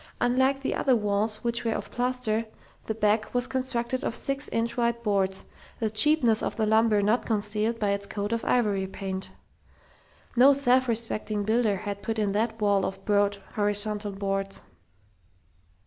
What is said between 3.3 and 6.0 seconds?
was constructed of six inch wide boards the